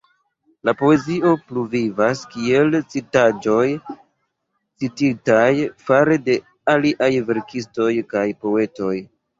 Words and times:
Lia 0.67 0.73
poezio 0.77 1.33
pluvivas 1.51 2.23
kiel 2.31 2.79
citaĵoj 2.95 3.67
cititaj 3.91 5.47
fare 5.87 6.21
de 6.31 6.41
aliaj 6.77 7.13
verkistoj 7.31 7.93
kaj 8.17 8.29
poetoj. 8.47 8.95